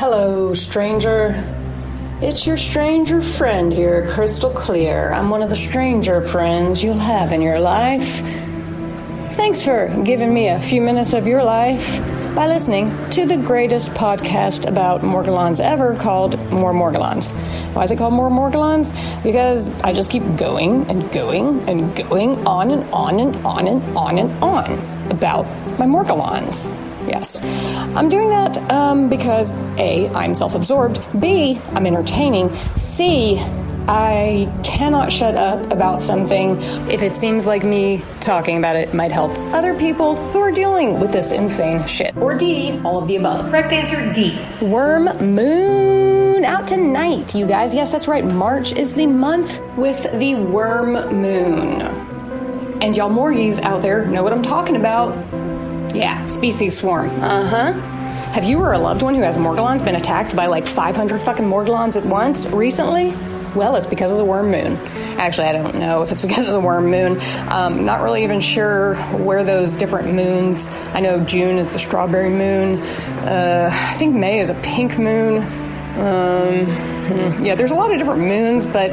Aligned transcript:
Hello, 0.00 0.54
stranger. 0.54 1.34
It's 2.22 2.46
your 2.46 2.56
stranger 2.56 3.20
friend 3.20 3.70
here, 3.70 4.10
Crystal 4.10 4.48
Clear. 4.48 5.12
I'm 5.12 5.28
one 5.28 5.42
of 5.42 5.50
the 5.50 5.56
stranger 5.56 6.22
friends 6.22 6.82
you'll 6.82 6.94
have 6.94 7.32
in 7.32 7.42
your 7.42 7.60
life. 7.60 8.22
Thanks 9.36 9.62
for 9.62 9.94
giving 10.02 10.32
me 10.32 10.48
a 10.48 10.58
few 10.58 10.80
minutes 10.80 11.12
of 11.12 11.26
your 11.26 11.44
life 11.44 12.00
by 12.34 12.46
listening 12.46 12.88
to 13.10 13.26
the 13.26 13.36
greatest 13.36 13.90
podcast 13.90 14.66
about 14.66 15.02
Morgellons 15.02 15.60
ever 15.60 15.94
called 15.96 16.38
More 16.50 16.72
Morgellons. 16.72 17.30
Why 17.74 17.84
is 17.84 17.90
it 17.90 17.98
called 17.98 18.14
More 18.14 18.30
Morgellons? 18.30 18.94
Because 19.22 19.68
I 19.82 19.92
just 19.92 20.10
keep 20.10 20.24
going 20.38 20.90
and 20.90 21.12
going 21.12 21.68
and 21.68 21.94
going 21.94 22.46
on 22.46 22.70
and 22.70 22.84
on 22.90 23.20
and 23.20 23.36
on 23.44 23.68
and 23.68 23.98
on 23.98 24.18
and 24.18 24.30
on 24.42 25.10
about 25.10 25.44
my 25.78 25.84
Morgellons. 25.84 26.74
Yes. 27.06 27.40
I'm 27.96 28.08
doing 28.08 28.28
that 28.30 28.56
um, 28.72 29.08
because 29.08 29.54
A, 29.78 30.08
I'm 30.10 30.34
self 30.34 30.54
absorbed, 30.54 31.00
B, 31.20 31.60
I'm 31.72 31.86
entertaining, 31.86 32.54
C, 32.76 33.38
I 33.88 34.48
cannot 34.62 35.10
shut 35.10 35.34
up 35.34 35.72
about 35.72 36.00
something 36.00 36.56
if 36.88 37.02
it 37.02 37.12
seems 37.12 37.44
like 37.44 37.64
me 37.64 38.04
talking 38.20 38.56
about 38.56 38.76
it 38.76 38.94
might 38.94 39.10
help 39.10 39.36
other 39.52 39.74
people 39.74 40.14
who 40.30 40.38
are 40.38 40.52
dealing 40.52 41.00
with 41.00 41.10
this 41.10 41.32
insane 41.32 41.84
shit. 41.86 42.16
Or 42.16 42.36
D, 42.36 42.80
all 42.84 42.98
of 42.98 43.08
the 43.08 43.16
above. 43.16 43.50
Correct 43.50 43.72
answer 43.72 44.12
D. 44.12 44.38
Worm 44.60 45.06
Moon 45.34 46.44
out 46.44 46.68
tonight, 46.68 47.34
you 47.34 47.46
guys. 47.46 47.74
Yes, 47.74 47.90
that's 47.90 48.06
right. 48.06 48.24
March 48.24 48.72
is 48.72 48.94
the 48.94 49.06
month 49.06 49.60
with 49.76 50.02
the 50.20 50.36
Worm 50.36 50.92
Moon. 50.92 51.80
And 52.82 52.96
y'all 52.96 53.10
Morgies 53.10 53.60
out 53.60 53.82
there 53.82 54.06
know 54.06 54.22
what 54.22 54.32
I'm 54.32 54.42
talking 54.42 54.76
about. 54.76 55.16
Yeah, 55.94 56.26
species 56.26 56.78
swarm. 56.78 57.10
Uh 57.20 57.46
huh. 57.46 57.72
Have 58.32 58.44
you 58.44 58.60
or 58.60 58.72
a 58.72 58.78
loved 58.78 59.02
one 59.02 59.14
who 59.14 59.22
has 59.22 59.36
Morgellons 59.36 59.84
been 59.84 59.96
attacked 59.96 60.36
by 60.36 60.46
like 60.46 60.66
500 60.66 61.20
fucking 61.22 61.44
Morgellons 61.44 61.96
at 61.96 62.06
once 62.06 62.46
recently? 62.46 63.12
Well, 63.56 63.74
it's 63.74 63.88
because 63.88 64.12
of 64.12 64.18
the 64.18 64.24
worm 64.24 64.52
moon. 64.52 64.76
Actually, 65.18 65.48
I 65.48 65.52
don't 65.52 65.74
know 65.74 66.02
if 66.02 66.12
it's 66.12 66.20
because 66.26 66.46
of 66.46 66.52
the 66.52 66.60
worm 66.60 66.86
moon. 66.90 67.20
Um, 67.52 67.84
not 67.84 68.02
really 68.02 68.22
even 68.22 68.40
sure 68.40 68.94
where 69.16 69.42
those 69.42 69.74
different 69.74 70.14
moons. 70.14 70.68
I 70.94 71.00
know 71.00 71.24
June 71.24 71.58
is 71.58 71.70
the 71.72 71.78
strawberry 71.80 72.30
moon. 72.30 72.80
Uh, 73.22 73.70
I 73.72 73.94
think 73.94 74.14
May 74.14 74.38
is 74.40 74.48
a 74.48 74.54
pink 74.62 74.96
moon. 74.98 75.42
Um, 75.98 76.99
hmm, 77.10 77.44
yeah, 77.44 77.54
there's 77.54 77.70
a 77.70 77.74
lot 77.74 77.92
of 77.92 77.98
different 77.98 78.22
moons, 78.22 78.66
but 78.66 78.90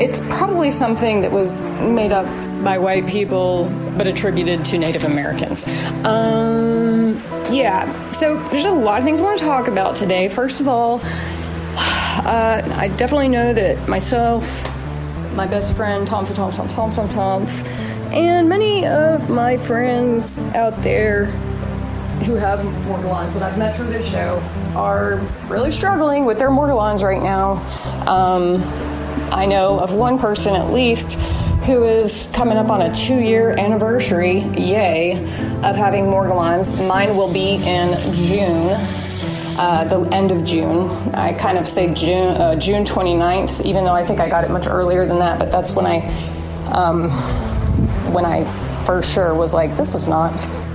it's 0.00 0.20
probably 0.22 0.70
something 0.70 1.20
that 1.20 1.30
was 1.30 1.66
made 1.66 2.12
up 2.12 2.26
by 2.64 2.78
white 2.78 3.06
people 3.06 3.70
but 3.96 4.06
attributed 4.06 4.64
to 4.66 4.78
Native 4.78 5.04
Americans. 5.04 5.66
Um, 6.04 7.14
yeah, 7.50 8.08
so 8.08 8.36
there's 8.48 8.64
a 8.64 8.72
lot 8.72 8.98
of 8.98 9.04
things 9.04 9.20
I 9.20 9.22
want 9.22 9.38
to 9.38 9.44
talk 9.44 9.68
about 9.68 9.96
today. 9.96 10.28
First 10.28 10.60
of 10.60 10.68
all, 10.68 11.00
uh, 11.04 12.62
I 12.76 12.88
definitely 12.96 13.28
know 13.28 13.52
that 13.52 13.88
myself, 13.88 14.64
my 15.34 15.46
best 15.46 15.76
friend 15.76 16.06
Tom 16.06 16.26
Tom 16.26 16.52
Tom 16.52 16.68
Tom 16.68 16.92
Tom 16.92 17.08
Tom, 17.08 17.46
and 18.12 18.48
many 18.48 18.86
of 18.86 19.28
my 19.30 19.56
friends 19.56 20.38
out 20.54 20.80
there 20.82 21.26
who 22.22 22.34
have 22.34 22.60
Morgellons 22.86 23.32
that 23.34 23.42
I've 23.42 23.58
met 23.58 23.76
through 23.76 23.88
this 23.88 24.08
show 24.08 24.38
are 24.74 25.16
really 25.48 25.72
struggling 25.72 26.24
with 26.24 26.38
their 26.38 26.50
Morgellons 26.50 27.02
right 27.02 27.22
now. 27.22 27.54
Um, 28.06 28.62
I 29.32 29.46
know 29.46 29.78
of 29.78 29.92
one 29.92 30.18
person 30.18 30.54
at 30.54 30.72
least 30.72 31.18
who 31.64 31.84
is 31.84 32.28
coming 32.32 32.58
up 32.58 32.70
on 32.70 32.82
a 32.82 32.94
two 32.94 33.20
year 33.20 33.58
anniversary, 33.58 34.40
yay, 34.56 35.22
of 35.62 35.76
having 35.76 36.04
Morgellons. 36.04 36.86
Mine 36.88 37.16
will 37.16 37.32
be 37.32 37.54
in 37.54 37.96
June. 38.26 38.76
Uh, 39.58 39.84
the 39.84 40.00
end 40.14 40.30
of 40.30 40.44
June. 40.44 40.88
I 41.14 41.34
kind 41.34 41.58
of 41.58 41.68
say 41.68 41.92
June, 41.92 42.28
uh, 42.28 42.56
June 42.56 42.84
29th, 42.84 43.64
even 43.66 43.84
though 43.84 43.92
I 43.92 44.04
think 44.04 44.18
I 44.18 44.28
got 44.28 44.44
it 44.44 44.50
much 44.50 44.66
earlier 44.66 45.04
than 45.06 45.18
that. 45.18 45.38
But 45.38 45.52
that's 45.52 45.74
when 45.74 45.84
I, 45.84 45.98
um, 46.72 47.10
when 48.12 48.24
I 48.24 48.44
for 48.86 49.02
sure 49.02 49.34
was 49.34 49.52
like, 49.52 49.76
this 49.76 49.94
is 49.94 50.08
not 50.08 50.32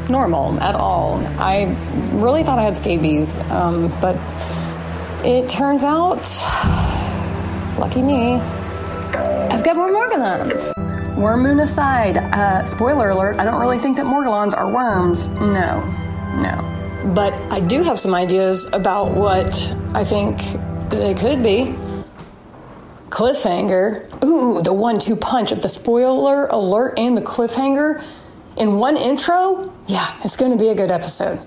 normal 0.10 0.60
at 0.60 0.76
all. 0.76 1.18
I 1.40 1.76
really 2.14 2.44
thought 2.44 2.60
I 2.60 2.64
had 2.64 2.78
scabies, 2.78 3.38
um, 3.50 3.90
but 4.02 4.16
it 5.26 5.50
turns 5.50 5.84
out, 5.84 6.24
lucky 7.78 8.02
me, 8.02 8.34
I've 8.34 9.64
got 9.64 9.76
more 9.76 9.90
Morgellons. 9.90 11.18
Worm 11.18 11.44
moon 11.44 11.60
aside, 11.60 12.18
uh, 12.18 12.64
spoiler 12.64 13.10
alert, 13.10 13.40
I 13.40 13.44
don't 13.44 13.60
really 13.60 13.80
think 13.80 13.98
that 13.98 14.06
Morgellons 14.06 14.56
are 14.56 14.72
worms. 14.72 15.28
No, 15.30 15.82
no. 16.36 17.12
But 17.16 17.34
I 17.52 17.60
do 17.60 17.84
have 17.84 18.00
some 18.00 18.14
ideas 18.14 18.72
about 18.74 19.12
what 19.12 19.74
I 19.94 20.04
think 20.04 20.40
they 20.90 21.14
could 21.14 21.42
be. 21.42 21.76
Cliffhanger. 23.10 24.24
Ooh, 24.24 24.62
the 24.62 24.74
one 24.74 25.00
two 25.00 25.16
punch 25.16 25.52
of 25.52 25.62
the 25.62 25.70
spoiler 25.70 26.46
alert 26.48 27.00
and 27.00 27.18
the 27.18 27.22
cliffhanger 27.22 28.04
in 28.58 28.78
one 28.78 28.98
intro. 28.98 29.72
Yeah, 29.86 30.14
it's 30.24 30.36
going 30.36 30.52
to 30.52 30.58
be 30.58 30.70
a 30.70 30.76
good 30.76 30.92
episode. 30.92 31.40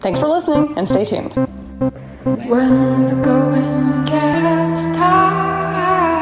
Thanks 0.00 0.18
for 0.18 0.26
listening 0.28 0.76
and 0.76 0.86
stay 0.86 1.04
tuned. 1.04 1.32
When 1.34 3.06
the 3.06 3.14
going 3.22 4.04
gets 4.04 4.86
tough, 4.96 6.20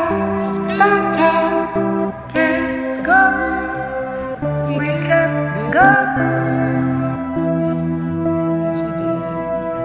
tough 1.15 1.77
we 4.78 4.87
kept 5.09 5.72
going. 5.72 6.34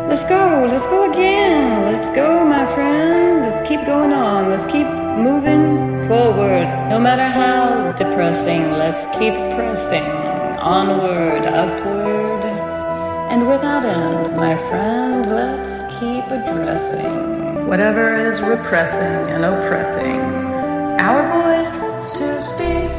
Let's 0.10 0.24
go, 0.24 0.68
let's 0.68 0.86
go 0.86 1.12
again. 1.12 1.94
Let's 1.94 2.10
go, 2.16 2.46
my 2.46 2.66
friend. 2.74 3.42
Let's 3.42 3.68
keep 3.68 3.86
going 3.86 4.12
on. 4.12 4.50
Let's 4.50 4.66
keep 4.66 4.88
moving 4.88 6.08
forward. 6.08 6.68
No 6.90 7.00
matter 7.00 7.28
how 7.28 7.92
depressing, 7.94 8.72
let's 8.72 9.04
keep 9.18 9.34
pressing 9.56 10.19
onward, 10.62 11.46
upward, 11.46 12.44
and 13.32 13.48
without 13.48 13.86
end, 13.86 14.36
my 14.36 14.58
friend. 14.58 15.26
Let's 15.26 15.82
keep 16.00 16.26
addressing 16.26 17.68
whatever 17.68 18.16
is 18.28 18.42
repressing 18.42 19.30
and 19.30 19.46
oppressing. 19.46 20.20
Our 21.00 21.22
voice 21.32 22.12
to 22.18 22.42
speak. 22.42 22.92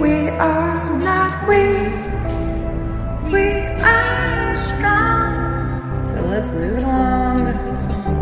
We 0.00 0.28
are 0.28 0.98
not 0.98 1.48
weak. 1.48 1.94
We 3.32 3.52
are 3.80 4.68
strong. 4.68 6.04
So 6.04 6.20
let's 6.26 6.50
move 6.50 6.78
along. 6.78 7.46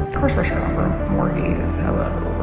Of 0.07 0.15
course, 0.15 0.37
we're 0.37 0.45
stronger. 0.45 0.89
Morgies, 1.11 1.77
hello. 1.79 2.43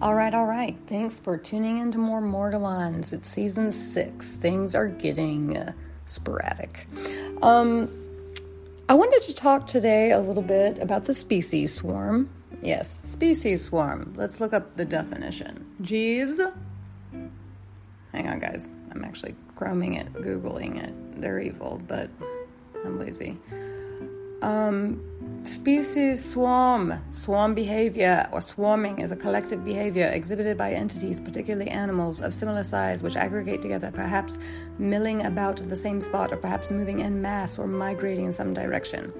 All 0.00 0.14
right, 0.14 0.32
all 0.32 0.46
right. 0.46 0.76
Thanks 0.86 1.18
for 1.18 1.36
tuning 1.36 1.78
into 1.78 1.98
more 1.98 2.20
Morgellons. 2.20 3.12
It's 3.12 3.28
season 3.28 3.72
six. 3.72 4.36
Things 4.36 4.76
are 4.76 4.86
getting 4.86 5.56
uh, 5.56 5.72
sporadic. 6.06 6.86
Um, 7.42 7.90
I 8.88 8.94
wanted 8.94 9.22
to 9.22 9.34
talk 9.34 9.66
today 9.66 10.12
a 10.12 10.20
little 10.20 10.44
bit 10.44 10.78
about 10.78 11.06
the 11.06 11.14
species 11.14 11.74
swarm. 11.74 12.30
Yes, 12.62 13.00
species 13.02 13.64
swarm. 13.64 14.14
Let's 14.16 14.40
look 14.40 14.52
up 14.52 14.76
the 14.76 14.84
definition. 14.84 15.66
Jeeves. 15.82 16.40
Hang 18.12 18.28
on, 18.28 18.38
guys. 18.38 18.68
I'm 18.92 19.04
actually 19.04 19.34
chroming 19.56 19.98
it, 19.98 20.12
Googling 20.12 20.80
it. 20.80 21.20
They're 21.20 21.40
evil, 21.40 21.82
but 21.88 22.08
I'm 22.84 23.00
lazy. 23.00 23.36
Um, 24.42 25.02
Species 25.44 26.24
swarm. 26.24 26.94
Swarm 27.10 27.54
behavior 27.54 28.28
or 28.32 28.40
swarming 28.40 28.98
is 28.98 29.12
a 29.12 29.16
collective 29.16 29.64
behavior 29.64 30.06
exhibited 30.06 30.56
by 30.56 30.72
entities, 30.72 31.20
particularly 31.20 31.70
animals, 31.70 32.20
of 32.20 32.34
similar 32.34 32.64
size, 32.64 33.02
which 33.02 33.16
aggregate 33.16 33.62
together, 33.62 33.90
perhaps 33.90 34.38
milling 34.78 35.24
about 35.24 35.56
the 35.56 35.76
same 35.76 36.00
spot, 36.00 36.32
or 36.32 36.36
perhaps 36.36 36.70
moving 36.70 37.02
en 37.02 37.20
masse 37.22 37.58
or 37.58 37.66
migrating 37.66 38.26
in 38.26 38.32
some 38.32 38.52
direction. 38.52 39.12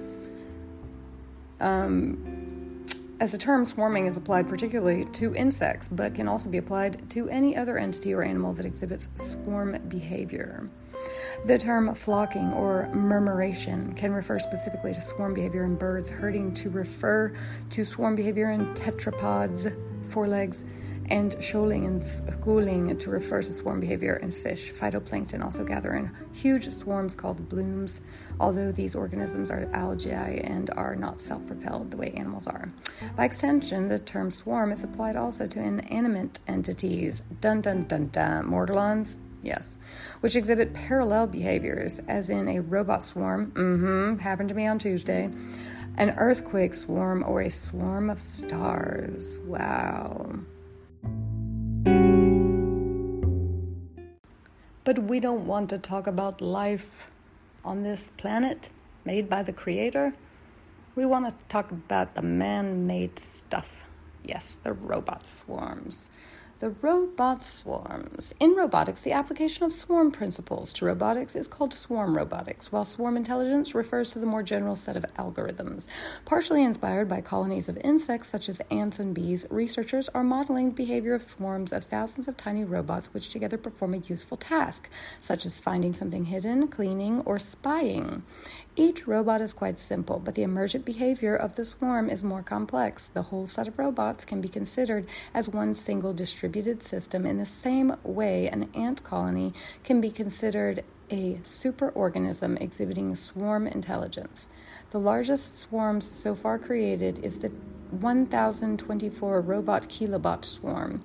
Um, 1.59 2.85
as 3.19 3.33
a 3.33 3.37
term, 3.37 3.65
swarming 3.65 4.05
is 4.05 4.15
applied 4.15 4.47
particularly 4.47 5.05
to 5.05 5.35
insects, 5.35 5.89
but 5.91 6.15
can 6.15 6.27
also 6.27 6.49
be 6.49 6.57
applied 6.57 7.09
to 7.09 7.27
any 7.29 7.57
other 7.57 7.77
entity 7.77 8.13
or 8.13 8.23
animal 8.23 8.53
that 8.53 8.65
exhibits 8.65 9.09
swarm 9.15 9.77
behavior. 9.89 10.69
The 11.45 11.57
term 11.57 11.95
flocking 11.95 12.51
or 12.53 12.89
murmuration 12.93 13.93
can 13.93 14.11
refer 14.11 14.39
specifically 14.39 14.93
to 14.93 15.01
swarm 15.01 15.33
behavior 15.33 15.63
in 15.63 15.75
birds, 15.75 16.09
herding 16.09 16.53
to 16.55 16.69
refer 16.69 17.33
to 17.71 17.85
swarm 17.85 18.15
behavior 18.15 18.51
in 18.51 18.73
tetrapods, 18.75 19.73
forelegs, 20.09 20.63
and 21.09 21.35
shoaling 21.43 21.85
and 21.85 22.03
schooling 22.03 22.95
to 22.97 23.09
refer 23.09 23.41
to 23.41 23.53
swarm 23.53 23.79
behavior 23.79 24.17
in 24.17 24.31
fish. 24.31 24.71
Phytoplankton 24.71 25.43
also 25.43 25.63
gather 25.63 25.93
in 25.93 26.11
huge 26.33 26.71
swarms 26.71 27.15
called 27.15 27.49
blooms, 27.49 28.01
although 28.39 28.71
these 28.71 28.93
organisms 28.93 29.49
are 29.49 29.67
algae 29.73 30.11
and 30.43 30.69
are 30.71 30.95
not 30.95 31.19
self 31.19 31.45
propelled 31.47 31.89
the 31.89 31.97
way 31.97 32.11
animals 32.15 32.47
are. 32.47 32.71
By 33.15 33.25
extension, 33.25 33.87
the 33.87 33.97
term 33.97 34.29
swarm 34.29 34.71
is 34.71 34.83
applied 34.83 35.15
also 35.15 35.47
to 35.47 35.59
inanimate 35.59 36.39
entities. 36.47 37.23
Dun 37.41 37.61
dun 37.61 37.85
dun 37.85 38.07
dun. 38.07 38.45
Morgellons, 38.45 39.15
Yes. 39.41 39.75
Which 40.19 40.35
exhibit 40.35 40.73
parallel 40.73 41.27
behaviors, 41.27 41.99
as 42.07 42.29
in 42.29 42.47
a 42.47 42.59
robot 42.59 43.03
swarm, 43.03 43.51
mm-hmm, 43.51 44.17
happened 44.17 44.49
to 44.49 44.55
me 44.55 44.67
on 44.67 44.79
Tuesday, 44.79 45.29
an 45.97 46.15
earthquake 46.17 46.75
swarm, 46.75 47.23
or 47.23 47.41
a 47.41 47.49
swarm 47.49 48.09
of 48.09 48.19
stars. 48.19 49.39
Wow. 49.45 50.39
But 54.83 54.99
we 54.99 55.19
don't 55.19 55.45
want 55.45 55.69
to 55.69 55.77
talk 55.77 56.07
about 56.07 56.41
life 56.41 57.11
on 57.63 57.83
this 57.83 58.11
planet 58.17 58.69
made 59.05 59.29
by 59.29 59.43
the 59.43 59.53
Creator. 59.53 60.13
We 60.95 61.05
want 61.05 61.29
to 61.29 61.45
talk 61.47 61.71
about 61.71 62.15
the 62.15 62.21
man 62.21 62.87
made 62.87 63.19
stuff. 63.19 63.83
Yes, 64.23 64.55
the 64.55 64.73
robot 64.73 65.25
swarms. 65.25 66.09
The 66.59 66.71
robot 66.71 67.45
swarms. 67.45 68.33
In 68.37 68.53
robotics, 68.53 68.99
the 68.99 69.13
application 69.13 69.63
of 69.63 69.71
swarm 69.71 70.11
principles 70.11 70.73
to 70.73 70.83
robotics 70.83 71.33
is 71.33 71.47
called 71.47 71.73
swarm 71.73 72.17
robotics, 72.17 72.69
while 72.69 72.83
swarm 72.83 73.15
intelligence 73.15 73.73
refers 73.73 74.11
to 74.11 74.19
the 74.19 74.25
more 74.25 74.43
general 74.43 74.75
set 74.75 74.97
of 74.97 75.05
algorithms. 75.17 75.85
Partially 76.25 76.61
inspired 76.61 77.07
by 77.07 77.21
colonies 77.21 77.69
of 77.69 77.77
insects 77.77 78.27
such 78.27 78.49
as 78.49 78.61
ants 78.69 78.99
and 78.99 79.15
bees, 79.15 79.45
researchers 79.49 80.09
are 80.09 80.21
modeling 80.21 80.71
the 80.71 80.75
behavior 80.75 81.13
of 81.13 81.23
swarms 81.23 81.71
of 81.71 81.85
thousands 81.85 82.27
of 82.27 82.35
tiny 82.35 82.65
robots 82.65 83.13
which 83.13 83.29
together 83.29 83.57
perform 83.57 83.93
a 83.93 83.97
useful 83.97 84.35
task, 84.35 84.89
such 85.21 85.45
as 85.45 85.61
finding 85.61 85.93
something 85.93 86.25
hidden, 86.25 86.67
cleaning, 86.67 87.21
or 87.21 87.39
spying. 87.39 88.23
Each 88.75 89.05
robot 89.05 89.41
is 89.41 89.53
quite 89.53 89.77
simple, 89.77 90.19
but 90.19 90.35
the 90.35 90.43
emergent 90.43 90.85
behavior 90.85 91.35
of 91.35 91.55
the 91.55 91.65
swarm 91.65 92.09
is 92.09 92.23
more 92.23 92.43
complex. 92.43 93.07
The 93.13 93.23
whole 93.23 93.45
set 93.45 93.67
of 93.67 93.77
robots 93.77 94.23
can 94.23 94.39
be 94.39 94.47
considered 94.47 95.05
as 95.33 95.49
one 95.49 95.75
single 95.75 96.13
distributed 96.49 96.83
system 96.83 97.27
in 97.27 97.37
the 97.37 97.45
same 97.45 97.95
way 98.03 98.47
an 98.47 98.67
ant 98.73 99.03
colony 99.03 99.53
can 99.83 100.01
be 100.01 100.09
considered 100.09 100.83
a 101.11 101.35
superorganism 101.43 102.59
exhibiting 102.59 103.15
swarm 103.15 103.67
intelligence. 103.67 104.47
The 104.89 104.99
largest 104.99 105.57
swarms 105.57 106.09
so 106.09 106.33
far 106.33 106.57
created 106.57 107.23
is 107.23 107.39
the 107.39 107.51
1024 107.91 109.41
robot 109.41 109.89
kilobot 109.89 110.43
swarm. 110.43 111.03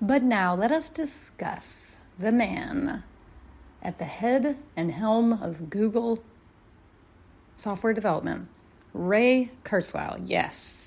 But 0.00 0.24
now 0.24 0.56
let 0.56 0.72
us 0.72 0.88
discuss 0.88 2.00
the 2.18 2.32
man 2.32 3.04
at 3.82 3.98
the 3.98 4.04
head 4.04 4.58
and 4.76 4.90
helm 4.90 5.32
of 5.32 5.70
Google 5.70 6.24
software 7.54 7.94
development, 7.94 8.48
Ray 8.92 9.52
Kurzweil. 9.64 10.22
Yes. 10.24 10.85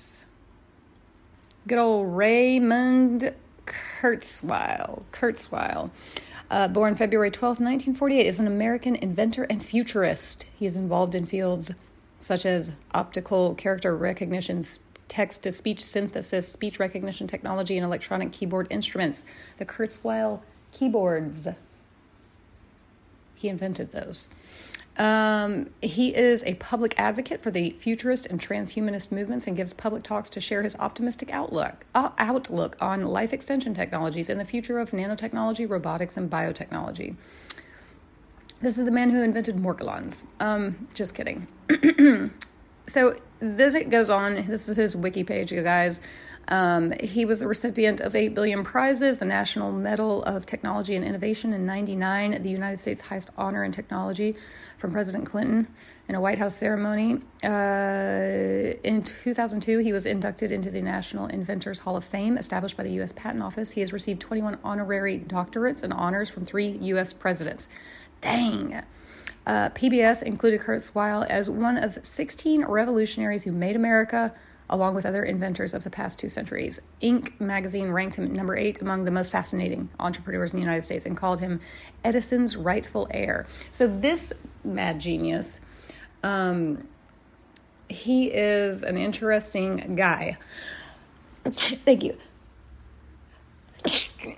Good 1.66 1.78
old 1.78 2.16
Raymond 2.16 3.34
Kurzweil. 3.66 5.02
Kurzweil. 5.12 5.90
Uh, 6.50 6.68
born 6.68 6.94
February 6.94 7.30
12, 7.30 7.60
1948, 7.60 8.26
is 8.26 8.40
an 8.40 8.46
American 8.46 8.96
inventor 8.96 9.44
and 9.44 9.62
futurist. 9.62 10.46
He 10.58 10.64
is 10.64 10.74
involved 10.74 11.14
in 11.14 11.26
fields 11.26 11.70
such 12.18 12.46
as 12.46 12.72
optical 12.92 13.54
character 13.54 13.94
recognition, 13.94 14.64
text 15.08 15.42
to 15.42 15.52
speech 15.52 15.84
synthesis, 15.84 16.48
speech 16.48 16.80
recognition 16.80 17.26
technology, 17.26 17.76
and 17.76 17.84
electronic 17.84 18.32
keyboard 18.32 18.66
instruments. 18.70 19.26
The 19.58 19.66
Kurzweil 19.66 20.40
keyboards. 20.72 21.46
He 23.40 23.48
invented 23.48 23.90
those. 23.92 24.28
Um, 24.98 25.70
he 25.80 26.14
is 26.14 26.44
a 26.44 26.54
public 26.54 26.94
advocate 26.98 27.40
for 27.40 27.50
the 27.50 27.70
futurist 27.70 28.26
and 28.26 28.38
transhumanist 28.38 29.10
movements 29.10 29.46
and 29.46 29.56
gives 29.56 29.72
public 29.72 30.02
talks 30.02 30.28
to 30.30 30.42
share 30.42 30.62
his 30.62 30.76
optimistic 30.76 31.32
outlook 31.32 31.86
uh, 31.94 32.10
outlook 32.18 32.76
on 32.82 33.06
life 33.06 33.32
extension 33.32 33.72
technologies 33.72 34.28
and 34.28 34.38
the 34.38 34.44
future 34.44 34.78
of 34.78 34.90
nanotechnology, 34.90 35.66
robotics, 35.68 36.18
and 36.18 36.30
biotechnology. 36.30 37.16
This 38.60 38.76
is 38.76 38.84
the 38.84 38.90
man 38.90 39.08
who 39.08 39.22
invented 39.22 39.56
Morgellons. 39.56 40.24
Um, 40.38 40.86
just 40.92 41.14
kidding. 41.14 41.48
so 42.86 43.16
then 43.38 43.74
it 43.74 43.88
goes 43.88 44.10
on. 44.10 44.34
This 44.48 44.68
is 44.68 44.76
his 44.76 44.94
wiki 44.94 45.24
page, 45.24 45.50
you 45.50 45.62
guys. 45.62 46.00
Um, 46.50 46.92
he 47.00 47.24
was 47.24 47.38
the 47.38 47.46
recipient 47.46 48.00
of 48.00 48.16
8 48.16 48.34
billion 48.34 48.64
prizes, 48.64 49.18
the 49.18 49.24
National 49.24 49.70
Medal 49.70 50.24
of 50.24 50.46
Technology 50.46 50.96
and 50.96 51.04
Innovation 51.04 51.52
in 51.52 51.64
99, 51.64 52.42
the 52.42 52.50
United 52.50 52.80
States 52.80 53.02
highest 53.02 53.30
honor 53.38 53.62
in 53.62 53.70
technology 53.70 54.34
from 54.76 54.90
President 54.90 55.26
Clinton 55.26 55.68
in 56.08 56.16
a 56.16 56.20
White 56.20 56.38
House 56.38 56.56
ceremony. 56.56 57.20
Uh, 57.44 58.76
in 58.82 59.04
2002, 59.04 59.78
he 59.78 59.92
was 59.92 60.06
inducted 60.06 60.50
into 60.50 60.70
the 60.70 60.82
National 60.82 61.26
Inventors 61.26 61.78
Hall 61.78 61.96
of 61.96 62.04
Fame, 62.04 62.36
established 62.36 62.76
by 62.76 62.82
the 62.82 62.92
U.S. 62.94 63.12
Patent 63.12 63.44
Office. 63.44 63.70
He 63.70 63.80
has 63.80 63.92
received 63.92 64.20
21 64.20 64.58
honorary 64.64 65.20
doctorates 65.20 65.84
and 65.84 65.92
honors 65.92 66.28
from 66.28 66.44
three 66.44 66.70
U.S. 66.80 67.12
presidents. 67.12 67.68
Dang. 68.20 68.82
Uh, 69.46 69.70
PBS 69.70 70.22
included 70.22 70.60
Kurzweil 70.60 71.26
as 71.28 71.48
one 71.48 71.76
of 71.76 71.98
16 72.02 72.64
revolutionaries 72.64 73.44
who 73.44 73.52
made 73.52 73.76
America 73.76 74.34
along 74.70 74.94
with 74.94 75.04
other 75.04 75.22
inventors 75.22 75.74
of 75.74 75.84
the 75.84 75.90
past 75.90 76.18
two 76.18 76.28
centuries. 76.28 76.80
Inc. 77.02 77.38
magazine 77.40 77.90
ranked 77.90 78.14
him 78.14 78.32
number 78.32 78.56
eight 78.56 78.80
among 78.80 79.04
the 79.04 79.10
most 79.10 79.30
fascinating 79.30 79.90
entrepreneurs 79.98 80.52
in 80.52 80.58
the 80.58 80.64
United 80.64 80.84
States 80.84 81.04
and 81.04 81.16
called 81.16 81.40
him 81.40 81.60
Edison's 82.04 82.56
rightful 82.56 83.08
heir. 83.10 83.46
So, 83.72 83.86
this 83.86 84.32
mad 84.64 85.00
genius, 85.00 85.60
um, 86.22 86.86
he 87.88 88.28
is 88.28 88.84
an 88.84 88.96
interesting 88.96 89.96
guy. 89.96 90.38
Thank 91.44 92.04
you. 92.04 92.16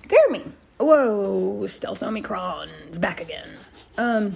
Jeremy. 0.09 0.53
Whoa, 0.79 1.67
stealth 1.67 2.03
Omicron's 2.03 2.99
back 2.99 3.21
again. 3.21 3.49
Um, 3.99 4.33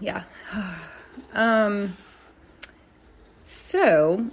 yeah. 0.00 0.24
um, 1.32 1.96
so 3.44 4.28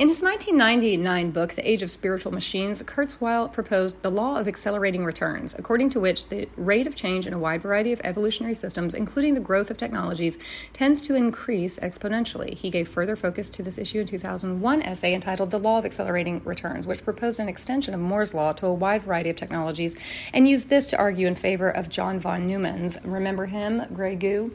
In 0.00 0.08
his 0.08 0.22
1999 0.22 1.30
book, 1.30 1.52
The 1.52 1.70
Age 1.70 1.82
of 1.82 1.90
Spiritual 1.90 2.32
Machines, 2.32 2.82
Kurzweil 2.82 3.52
proposed 3.52 4.00
the 4.00 4.10
law 4.10 4.40
of 4.40 4.48
accelerating 4.48 5.04
returns, 5.04 5.54
according 5.58 5.90
to 5.90 6.00
which 6.00 6.30
the 6.30 6.48
rate 6.56 6.86
of 6.86 6.94
change 6.94 7.26
in 7.26 7.34
a 7.34 7.38
wide 7.38 7.60
variety 7.60 7.92
of 7.92 8.00
evolutionary 8.02 8.54
systems, 8.54 8.94
including 8.94 9.34
the 9.34 9.40
growth 9.40 9.70
of 9.70 9.76
technologies, 9.76 10.38
tends 10.72 11.02
to 11.02 11.14
increase 11.14 11.78
exponentially. 11.80 12.54
He 12.54 12.70
gave 12.70 12.88
further 12.88 13.14
focus 13.14 13.50
to 13.50 13.62
this 13.62 13.76
issue 13.76 14.00
in 14.00 14.06
2001 14.06 14.80
essay 14.80 15.12
entitled 15.12 15.50
The 15.50 15.58
Law 15.58 15.80
of 15.80 15.84
Accelerating 15.84 16.40
Returns, 16.46 16.86
which 16.86 17.04
proposed 17.04 17.38
an 17.38 17.50
extension 17.50 17.92
of 17.92 18.00
Moore's 18.00 18.32
law 18.32 18.54
to 18.54 18.68
a 18.68 18.72
wide 18.72 19.02
variety 19.02 19.28
of 19.28 19.36
technologies 19.36 19.98
and 20.32 20.48
used 20.48 20.70
this 20.70 20.86
to 20.86 20.96
argue 20.96 21.26
in 21.26 21.34
favor 21.34 21.68
of 21.68 21.90
John 21.90 22.18
von 22.18 22.46
Neumann's, 22.46 22.96
remember 23.04 23.44
him, 23.44 23.82
Grey 23.92 24.16
Goo? 24.16 24.50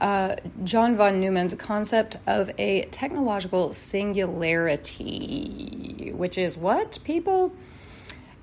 Uh, 0.00 0.36
John 0.62 0.96
von 0.96 1.20
Neumann's 1.20 1.54
concept 1.54 2.18
of 2.28 2.50
a 2.58 2.82
technological 2.92 3.72
singularity, 3.72 4.83
which 4.88 6.38
is 6.38 6.56
what, 6.56 6.98
people? 7.04 7.52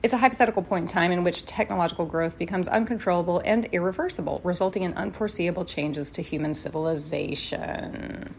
It's 0.04 0.14
a 0.14 0.18
hypothetical 0.18 0.64
point 0.64 0.84
in 0.84 0.88
time 0.88 1.12
in 1.12 1.24
which 1.24 1.46
technological 1.46 2.06
growth 2.06 2.38
becomes 2.40 2.68
uncontrollable 2.68 3.42
and 3.46 3.66
irreversible, 3.72 4.42
resulting 4.44 4.84
in 4.84 4.94
unforeseeable 4.94 5.66
changes 5.66 6.10
to 6.12 6.24
human 6.24 6.54
civilization. 6.56 8.34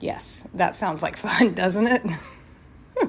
Yes, 0.00 0.46
that 0.54 0.76
sounds 0.76 1.02
like 1.02 1.16
fun, 1.26 1.54
doesn't 1.54 1.86
it? 1.86 2.02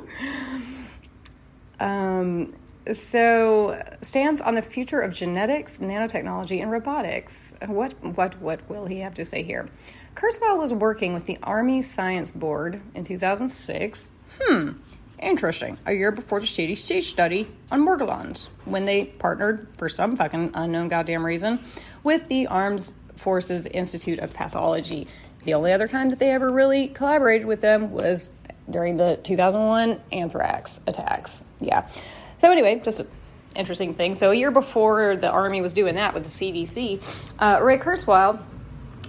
um, 1.79 2.55
so, 2.93 3.83
stands 4.01 4.41
on 4.41 4.55
the 4.55 4.61
future 4.61 4.99
of 5.01 5.13
genetics, 5.13 5.79
nanotechnology, 5.79 6.61
and 6.61 6.71
robotics. 6.71 7.55
What, 7.67 7.93
what, 8.03 8.39
what 8.41 8.67
will 8.69 8.85
he 8.85 8.99
have 8.99 9.13
to 9.15 9.25
say 9.25 9.43
here? 9.43 9.69
Kurzweil 10.19 10.57
was 10.57 10.73
working 10.73 11.13
with 11.13 11.27
the 11.27 11.37
Army 11.41 11.81
Science 11.81 12.29
Board 12.29 12.81
in 12.93 13.05
2006. 13.05 14.09
Hmm, 14.41 14.71
interesting. 15.17 15.79
A 15.85 15.93
year 15.93 16.11
before 16.11 16.41
the 16.41 16.45
CDC 16.45 17.03
study 17.03 17.47
on 17.71 17.85
Morgellons, 17.85 18.49
when 18.65 18.83
they 18.83 19.05
partnered, 19.05 19.69
for 19.77 19.87
some 19.87 20.17
fucking 20.17 20.51
unknown 20.55 20.89
goddamn 20.89 21.25
reason, 21.25 21.59
with 22.03 22.27
the 22.27 22.47
Armed 22.47 22.91
Forces 23.15 23.65
Institute 23.67 24.19
of 24.19 24.33
Pathology. 24.33 25.07
The 25.45 25.53
only 25.53 25.71
other 25.71 25.87
time 25.87 26.09
that 26.09 26.19
they 26.19 26.31
ever 26.31 26.51
really 26.51 26.89
collaborated 26.89 27.47
with 27.47 27.61
them 27.61 27.91
was 27.91 28.29
during 28.69 28.97
the 28.97 29.21
2001 29.23 30.01
anthrax 30.11 30.81
attacks. 30.85 31.45
Yeah. 31.61 31.87
So, 32.39 32.51
anyway, 32.51 32.81
just 32.83 32.99
an 32.99 33.07
interesting 33.55 33.93
thing. 33.93 34.15
So, 34.15 34.31
a 34.31 34.35
year 34.35 34.51
before 34.51 35.15
the 35.15 35.31
Army 35.31 35.61
was 35.61 35.73
doing 35.73 35.95
that 35.95 36.13
with 36.13 36.23
the 36.23 36.29
CDC, 36.29 37.01
uh, 37.39 37.63
Ray 37.63 37.77
Kurzweil 37.77 38.43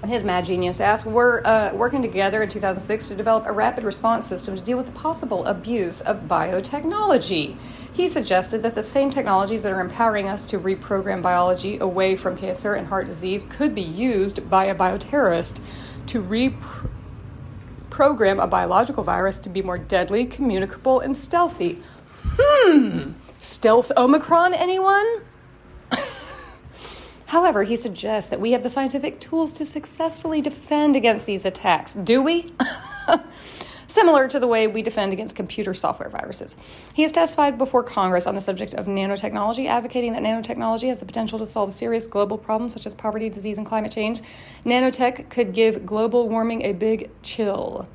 and 0.02 0.10
his 0.10 0.24
mad 0.24 0.46
genius 0.46 0.80
asked, 0.80 1.04
we're 1.04 1.42
uh, 1.44 1.72
working 1.74 2.00
together 2.00 2.42
in 2.42 2.48
2006 2.48 3.08
to 3.08 3.14
develop 3.14 3.44
a 3.46 3.52
rapid 3.52 3.84
response 3.84 4.26
system 4.26 4.56
to 4.56 4.62
deal 4.62 4.78
with 4.78 4.86
the 4.86 4.92
possible 4.92 5.44
abuse 5.44 6.00
of 6.00 6.22
biotechnology. 6.22 7.56
He 7.92 8.08
suggested 8.08 8.62
that 8.62 8.74
the 8.74 8.82
same 8.82 9.10
technologies 9.10 9.62
that 9.62 9.72
are 9.72 9.80
empowering 9.80 10.28
us 10.28 10.46
to 10.46 10.58
reprogram 10.58 11.20
biology 11.20 11.78
away 11.78 12.16
from 12.16 12.36
cancer 12.36 12.74
and 12.74 12.86
heart 12.86 13.06
disease 13.06 13.44
could 13.44 13.74
be 13.74 13.82
used 13.82 14.48
by 14.48 14.66
a 14.66 14.74
bioterrorist 14.74 15.60
to 16.06 16.22
reprogram 16.22 18.42
a 18.42 18.46
biological 18.46 19.04
virus 19.04 19.38
to 19.40 19.50
be 19.50 19.60
more 19.60 19.76
deadly, 19.76 20.24
communicable, 20.24 21.00
and 21.00 21.14
stealthy. 21.14 21.82
Hmm, 22.24 23.12
stealth 23.38 23.92
Omicron, 23.98 24.54
anyone? 24.54 25.20
However, 27.30 27.62
he 27.62 27.76
suggests 27.76 28.28
that 28.30 28.40
we 28.40 28.50
have 28.50 28.64
the 28.64 28.68
scientific 28.68 29.20
tools 29.20 29.52
to 29.52 29.64
successfully 29.64 30.40
defend 30.40 30.96
against 30.96 31.26
these 31.26 31.44
attacks. 31.44 31.94
Do 31.94 32.24
we? 32.24 32.52
Similar 33.86 34.26
to 34.26 34.40
the 34.40 34.48
way 34.48 34.66
we 34.66 34.82
defend 34.82 35.12
against 35.12 35.36
computer 35.36 35.72
software 35.72 36.08
viruses. 36.08 36.56
He 36.92 37.02
has 37.02 37.12
testified 37.12 37.56
before 37.56 37.84
Congress 37.84 38.26
on 38.26 38.34
the 38.34 38.40
subject 38.40 38.74
of 38.74 38.86
nanotechnology, 38.86 39.68
advocating 39.68 40.12
that 40.14 40.22
nanotechnology 40.22 40.88
has 40.88 40.98
the 40.98 41.06
potential 41.06 41.38
to 41.38 41.46
solve 41.46 41.72
serious 41.72 42.04
global 42.04 42.36
problems 42.36 42.72
such 42.72 42.84
as 42.84 42.94
poverty, 42.94 43.28
disease, 43.28 43.58
and 43.58 43.66
climate 43.66 43.92
change. 43.92 44.20
Nanotech 44.66 45.28
could 45.28 45.52
give 45.52 45.86
global 45.86 46.28
warming 46.28 46.62
a 46.62 46.72
big 46.72 47.12
chill. 47.22 47.86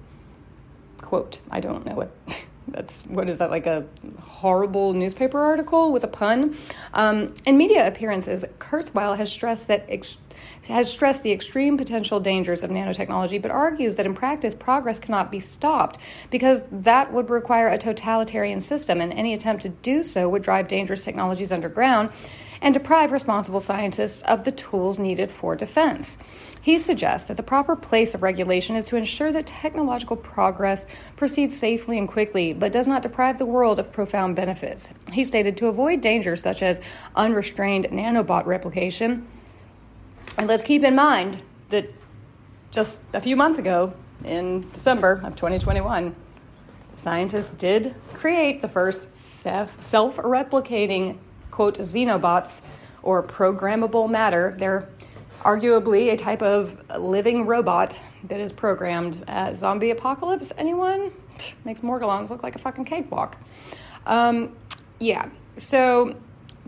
Quote, 1.02 1.42
I 1.52 1.60
don't 1.60 1.86
know 1.86 1.96
what. 1.96 2.16
that's 2.68 3.04
what 3.04 3.30
is 3.30 3.40
that 3.40 3.52
like 3.52 3.68
a 3.68 3.86
horrible 4.20 4.94
newspaper 4.94 5.40
article 5.40 5.92
with 5.92 6.04
a 6.04 6.08
pun? 6.08 6.56
Um, 6.94 7.34
in 7.46 7.58
media 7.58 7.88
appearances 7.88 8.46
kurzweil 8.60 9.18
has 9.18 9.32
stressed 9.32 9.68
that 9.68 9.86
has 10.68 10.92
stressed 10.92 11.24
the 11.24 11.32
extreme 11.32 11.78
potential 11.78 12.20
dangers 12.20 12.64
of 12.64 12.70
nanotechnology 12.70 13.42
but 13.42 13.52
argues 13.52 13.96
that 13.96 14.06
in 14.06 14.14
practice 14.14 14.56
progress 14.56 15.00
cannot 15.00 15.32
be 15.32 15.40
stopped 15.40 15.98
because 16.30 16.64
that 16.72 17.12
would 17.14 17.30
require 17.30 17.68
a 17.68 17.78
totalitarian 17.78 18.62
system 18.62 19.02
and 19.02 19.14
any 19.14 19.34
attempt 19.34 19.62
to 19.62 19.70
do 19.70 20.04
so 20.04 20.30
would 20.30 20.42
drive 20.42 20.68
dangerous 20.68 21.04
technologies 21.04 21.52
underground 21.52 22.10
and 22.62 22.74
deprive 22.74 23.12
responsible 23.12 23.60
scientists 23.60 24.22
of 24.24 24.44
the 24.44 24.52
tools 24.52 24.98
needed 24.98 25.32
for 25.32 25.56
defense. 25.56 26.18
He 26.62 26.80
suggests 26.80 27.28
that 27.28 27.38
the 27.38 27.44
proper 27.44 27.76
place 27.76 28.16
of 28.16 28.24
regulation 28.24 28.76
is 28.76 28.88
to 28.88 28.96
ensure 28.96 29.32
that 29.32 29.46
technological 29.46 30.18
progress 30.18 30.88
proceeds 31.16 31.56
safely 31.56 32.00
and 32.00 32.08
quickly, 32.08 32.54
but 32.54 32.72
does 32.72 32.88
not 32.88 33.04
deprive 33.04 33.38
the 33.38 33.46
world 33.46 33.78
of 33.78 33.92
profound 33.92 34.36
benefits. 34.36 34.92
He 35.14 35.26
stated 35.26 35.58
to 35.58 35.68
avoid 35.68 36.02
dangers 36.02 36.42
such 36.42 36.64
as 36.64 36.82
unrestrained 37.16 37.90
nanobot 37.92 38.48
replication. 38.48 39.28
And 40.38 40.48
let's 40.48 40.64
keep 40.64 40.84
in 40.84 40.96
mind 40.96 41.42
that 41.70 41.90
just 42.72 43.00
a 43.14 43.22
few 43.22 43.36
months 43.36 43.60
ago, 43.60 43.94
in 44.24 44.62
December 44.70 45.22
of 45.24 45.36
2021, 45.36 46.16
scientists 46.98 47.52
did 47.52 47.96
create 48.14 48.62
the 48.62 48.68
first 48.68 49.16
self 49.16 50.18
replicating, 50.18 51.18
quote, 51.52 51.78
xenobots 51.78 52.64
or 53.04 53.24
programmable 53.24 54.10
matter. 54.10 54.56
They're 54.58 54.90
arguably 55.42 56.12
a 56.12 56.18
type 56.18 56.42
of 56.42 56.82
living 57.00 57.46
robot 57.46 58.02
that 58.26 58.40
is 58.40 58.52
programmed. 58.52 59.24
Uh, 59.28 59.54
zombie 59.54 59.92
apocalypse, 59.92 60.52
anyone? 60.58 61.14
Makes 61.64 61.82
Morgellons 61.82 62.30
look 62.30 62.44
like 62.44 62.56
a 62.56 62.60
fucking 62.60 62.86
cakewalk. 62.86 63.38
Um, 64.06 64.56
yeah, 65.00 65.30
so 65.58 66.16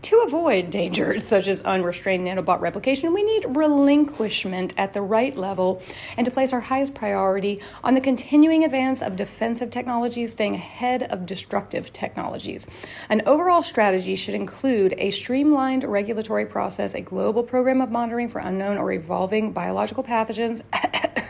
to 0.01 0.21
avoid 0.25 0.69
dangers 0.69 1.23
such 1.27 1.47
as 1.47 1.61
unrestrained 1.63 2.27
nanobot 2.27 2.59
replication, 2.59 3.13
we 3.13 3.23
need 3.23 3.45
relinquishment 3.55 4.73
at 4.77 4.93
the 4.93 5.01
right 5.01 5.35
level 5.35 5.81
and 6.17 6.25
to 6.25 6.31
place 6.31 6.53
our 6.53 6.59
highest 6.59 6.93
priority 6.93 7.61
on 7.83 7.93
the 7.93 8.01
continuing 8.01 8.63
advance 8.63 9.01
of 9.01 9.15
defensive 9.15 9.71
technologies, 9.71 10.31
staying 10.31 10.55
ahead 10.55 11.03
of 11.03 11.25
destructive 11.25 11.91
technologies. 11.93 12.67
An 13.09 13.21
overall 13.25 13.63
strategy 13.63 14.15
should 14.15 14.35
include 14.35 14.93
a 14.97 15.11
streamlined 15.11 15.83
regulatory 15.83 16.45
process, 16.45 16.93
a 16.93 17.01
global 17.01 17.43
program 17.43 17.81
of 17.81 17.91
monitoring 17.91 18.29
for 18.29 18.39
unknown 18.39 18.77
or 18.77 18.91
evolving 18.91 19.51
biological 19.51 20.03
pathogens. 20.03 20.61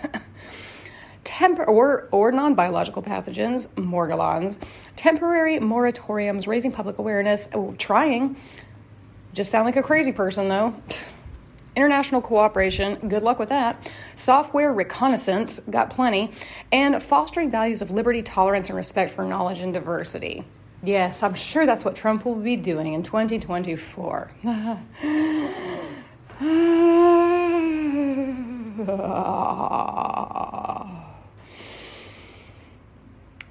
Tempor- 1.28 1.68
or, 1.68 2.08
or 2.12 2.32
non 2.32 2.56
biological 2.56 3.04
pathogens, 3.04 3.68
morgellons, 3.76 4.58
temporary 4.96 5.60
moratoriums, 5.60 6.48
raising 6.48 6.72
public 6.72 7.00
awareness, 7.00 7.50
oh, 7.54 7.76
trying. 7.78 8.38
Just 9.34 9.52
sound 9.52 9.66
like 9.66 9.76
a 9.76 9.84
crazy 9.84 10.14
person, 10.14 10.48
though. 10.48 10.74
International 11.76 12.22
cooperation, 12.22 13.10
good 13.10 13.24
luck 13.24 13.40
with 13.40 13.50
that. 13.50 13.92
Software 14.16 14.72
reconnaissance, 14.72 15.60
got 15.70 15.90
plenty. 15.90 16.32
And 16.72 17.04
fostering 17.04 17.52
values 17.52 17.82
of 17.82 17.92
liberty, 17.92 18.22
tolerance, 18.22 18.70
and 18.70 18.78
respect 18.78 19.12
for 19.12 19.26
knowledge 19.26 19.60
and 19.60 19.74
diversity. 19.74 20.46
Yes, 20.82 21.24
I'm 21.24 21.34
sure 21.34 21.66
that's 21.66 21.84
what 21.84 21.98
Trump 21.98 22.24
will 22.24 22.36
be 22.36 22.56
doing 22.56 22.94
in 22.94 23.04
2024. 23.04 24.32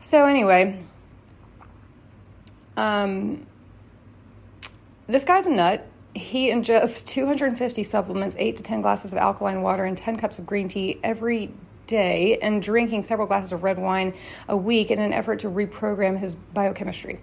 so, 0.06 0.24
anyway, 0.24 0.78
um, 2.76 3.44
this 5.08 5.24
guy's 5.24 5.46
a 5.46 5.50
nut. 5.50 5.84
He 6.14 6.48
ingests 6.50 7.04
250 7.08 7.82
supplements, 7.82 8.36
8 8.38 8.56
to 8.58 8.62
10 8.62 8.82
glasses 8.82 9.12
of 9.12 9.18
alkaline 9.18 9.62
water, 9.62 9.84
and 9.84 9.96
10 9.96 10.16
cups 10.16 10.38
of 10.38 10.46
green 10.46 10.68
tea 10.68 11.00
every 11.02 11.52
day, 11.88 12.38
and 12.40 12.62
drinking 12.62 13.02
several 13.02 13.26
glasses 13.26 13.50
of 13.50 13.64
red 13.64 13.80
wine 13.80 14.14
a 14.48 14.56
week 14.56 14.92
in 14.92 15.00
an 15.00 15.12
effort 15.12 15.40
to 15.40 15.48
reprogram 15.48 16.16
his 16.16 16.36
biochemistry. 16.54 17.18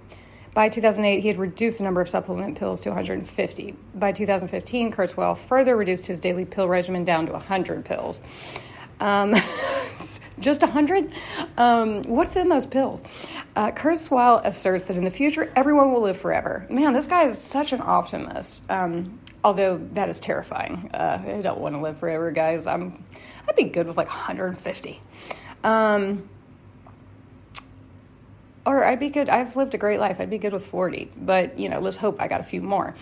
By 0.53 0.67
2008, 0.67 1.21
he 1.21 1.29
had 1.29 1.37
reduced 1.37 1.77
the 1.77 1.85
number 1.85 2.01
of 2.01 2.09
supplement 2.09 2.57
pills 2.57 2.81
to 2.81 2.89
150. 2.89 3.77
By 3.95 4.11
2015, 4.11 4.91
Kurzweil 4.91 5.37
further 5.37 5.77
reduced 5.77 6.05
his 6.05 6.19
daily 6.19 6.43
pill 6.43 6.67
regimen 6.67 7.05
down 7.05 7.27
to 7.27 7.31
100 7.31 7.85
pills. 7.85 8.21
Um, 8.99 9.33
just 10.39 10.61
100? 10.61 11.11
Um, 11.57 12.03
what's 12.03 12.35
in 12.35 12.49
those 12.49 12.65
pills? 12.65 13.03
Uh, 13.55 13.71
Kurzweil 13.71 14.41
asserts 14.43 14.85
that 14.85 14.97
in 14.97 15.03
the 15.03 15.11
future, 15.11 15.51
everyone 15.55 15.93
will 15.93 16.01
live 16.01 16.17
forever. 16.17 16.65
Man, 16.69 16.93
this 16.93 17.07
guy 17.07 17.25
is 17.25 17.37
such 17.37 17.73
an 17.73 17.81
optimist. 17.81 18.69
Um, 18.69 19.19
although 19.43 19.77
that 19.93 20.09
is 20.09 20.19
terrifying. 20.19 20.89
Uh, 20.93 21.21
I 21.25 21.41
don't 21.41 21.59
want 21.59 21.75
to 21.75 21.81
live 21.81 21.97
forever, 21.97 22.31
guys. 22.31 22.65
I'm, 22.67 23.03
I'd 23.47 23.55
be 23.55 23.65
good 23.65 23.87
with 23.87 23.97
like 23.97 24.07
150. 24.07 25.01
Um, 25.63 26.29
or 28.65 28.83
I'd 28.83 28.99
be 28.99 29.09
good. 29.09 29.29
I've 29.29 29.55
lived 29.55 29.73
a 29.73 29.77
great 29.77 29.99
life. 29.99 30.19
I'd 30.19 30.29
be 30.29 30.37
good 30.37 30.53
with 30.53 30.65
40. 30.65 31.11
But, 31.17 31.59
you 31.59 31.69
know, 31.69 31.79
let's 31.79 31.97
hope 31.97 32.21
I 32.21 32.27
got 32.27 32.39
a 32.39 32.43
few 32.43 32.61
more. 32.61 32.95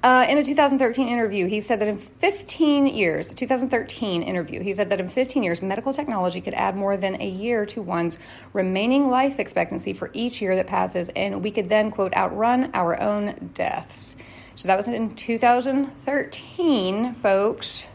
Uh, 0.00 0.24
in 0.28 0.38
a 0.38 0.44
2013 0.44 1.08
interview, 1.08 1.48
he 1.48 1.58
said 1.58 1.80
that 1.80 1.88
in 1.88 1.98
15 1.98 2.86
years, 2.86 3.32
2013 3.32 4.22
interview, 4.22 4.62
he 4.62 4.72
said 4.72 4.88
that 4.90 5.00
in 5.00 5.08
15 5.08 5.42
years, 5.42 5.60
medical 5.60 5.92
technology 5.92 6.40
could 6.40 6.54
add 6.54 6.76
more 6.76 6.96
than 6.96 7.20
a 7.20 7.28
year 7.28 7.66
to 7.66 7.82
one's 7.82 8.16
remaining 8.52 9.08
life 9.08 9.40
expectancy 9.40 9.92
for 9.92 10.10
each 10.12 10.40
year 10.40 10.54
that 10.54 10.68
passes, 10.68 11.08
and 11.10 11.42
we 11.42 11.50
could 11.50 11.68
then, 11.68 11.90
quote, 11.90 12.14
outrun 12.14 12.70
our 12.74 13.00
own 13.00 13.50
deaths. 13.54 14.14
So 14.54 14.68
that 14.68 14.76
was 14.76 14.86
in 14.86 15.16
2013, 15.16 17.14
folks. 17.14 17.88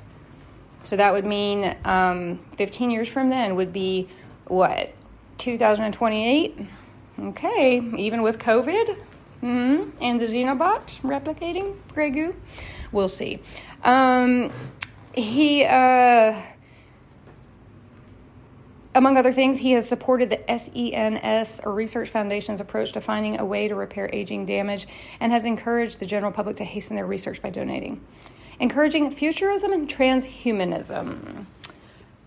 So 0.83 0.97
that 0.97 1.13
would 1.13 1.25
mean 1.25 1.73
um, 1.85 2.41
15 2.57 2.89
years 2.89 3.07
from 3.07 3.29
then 3.29 3.55
would 3.55 3.71
be 3.71 4.09
what? 4.47 4.93
2028? 5.37 6.57
Okay, 7.17 7.79
even 7.97 8.21
with 8.21 8.39
COVID? 8.39 8.97
Hmm 9.43 9.89
And 10.01 10.21
the 10.21 10.25
Xenobot 10.25 11.01
replicating 11.01 11.75
Grey 11.93 12.11
Goo? 12.11 12.33
We'll 12.93 13.09
see. 13.09 13.41
Um, 13.83 14.53
he, 15.13 15.65
uh, 15.65 16.41
among 18.95 19.17
other 19.17 19.33
things, 19.33 19.59
he 19.59 19.73
has 19.73 19.85
supported 19.85 20.29
the 20.29 20.39
SENS, 20.47 21.59
or 21.65 21.73
Research 21.73 22.07
Foundation's 22.07 22.61
approach 22.61 22.93
to 22.93 23.01
finding 23.01 23.37
a 23.37 23.43
way 23.43 23.67
to 23.67 23.75
repair 23.75 24.09
aging 24.13 24.45
damage, 24.45 24.87
and 25.19 25.33
has 25.33 25.43
encouraged 25.43 25.99
the 25.99 26.05
general 26.05 26.31
public 26.31 26.55
to 26.55 26.63
hasten 26.63 26.95
their 26.95 27.05
research 27.05 27.41
by 27.41 27.49
donating. 27.49 27.99
Encouraging 28.61 29.11
futurism 29.11 29.73
and 29.73 29.89
transhumanism. 29.89 31.47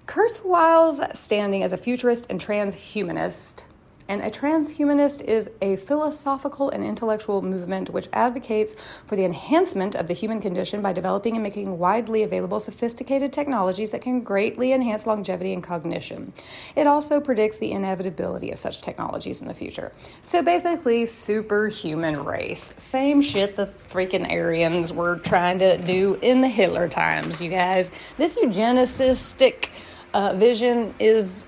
Kurzweil's 0.07 1.19
standing 1.19 1.63
as 1.63 1.73
a 1.73 1.79
futurist 1.79 2.27
and 2.29 2.39
transhumanist 2.39 3.65
and 4.09 4.23
a 4.23 4.31
transhumanist 4.31 5.23
is 5.23 5.51
a 5.61 5.77
philosophical 5.77 6.71
and 6.71 6.85
intellectual 6.85 7.43
movement 7.43 7.91
which 7.91 8.09
advocates 8.13 8.77
for 9.07 9.17
the 9.17 9.25
enhancement 9.25 9.95
of 9.95 10.09
the 10.09 10.15
human 10.15 10.41
condition 10.41 10.83
by 10.83 10.93
developing 10.93 11.35
and 11.35 11.43
making 11.43 11.79
widely 11.79 12.23
available 12.23 12.61
sophisticated 12.61 13.33
technologies 13.33 13.91
that 13.91 14.03
can 14.03 14.21
greatly 14.21 14.73
enhance 14.73 15.07
longevity 15.07 15.53
and 15.53 15.63
cognition. 15.63 16.33
It 16.75 16.87
also 16.87 17.21
predicts 17.21 17.59
the 17.59 17.73
inevitability 17.73 18.51
of 18.51 18.59
such 18.59 18.81
technologies 18.81 19.43
in 19.43 19.49
the 19.49 19.55
future. 19.55 19.93
So 20.23 20.43
basically, 20.43 21.07
superhuman 21.07 22.25
race. 22.25 22.75
Same 22.77 23.23
shit 23.23 23.57
the 23.57 23.67
freaking 23.91 24.31
Aryans 24.31 24.93
were 24.93 25.17
trying 25.19 25.59
to 25.61 25.79
do 25.79 26.19
in 26.23 26.41
the 26.41 26.49
Hitler 26.49 26.89
times, 26.89 27.41
you 27.41 27.51
guys. 27.51 27.91
This 28.17 28.35
eugenicistic 28.37 29.69
uh, 30.15 30.35
vision 30.35 30.95
is 30.99 31.45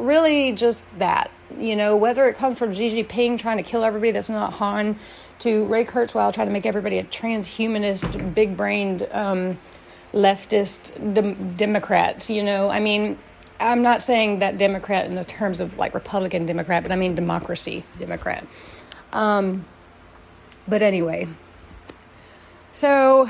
really 0.00 0.52
just 0.52 0.84
that. 0.98 1.30
You 1.58 1.76
know, 1.76 1.96
whether 1.96 2.26
it 2.26 2.36
comes 2.36 2.58
from 2.58 2.72
Xi 2.74 3.02
Jinping 3.02 3.38
trying 3.38 3.56
to 3.56 3.62
kill 3.62 3.84
everybody 3.84 4.12
that's 4.12 4.30
not 4.30 4.52
Han, 4.54 4.96
to 5.40 5.64
Ray 5.66 5.84
Kurzweil 5.84 6.32
trying 6.32 6.46
to 6.46 6.52
make 6.52 6.66
everybody 6.66 6.98
a 6.98 7.04
transhumanist, 7.04 8.34
big 8.34 8.56
brained, 8.56 9.08
um, 9.10 9.58
leftist 10.12 11.14
de- 11.14 11.34
Democrat. 11.56 12.28
You 12.28 12.42
know, 12.42 12.68
I 12.68 12.80
mean, 12.80 13.18
I'm 13.58 13.82
not 13.82 14.02
saying 14.02 14.38
that 14.40 14.58
Democrat 14.58 15.06
in 15.06 15.14
the 15.14 15.24
terms 15.24 15.60
of 15.60 15.76
like 15.78 15.94
Republican 15.94 16.46
Democrat, 16.46 16.82
but 16.82 16.92
I 16.92 16.96
mean 16.96 17.14
democracy 17.14 17.84
Democrat. 17.98 18.46
Um, 19.12 19.64
but 20.68 20.82
anyway, 20.82 21.26
so. 22.72 23.26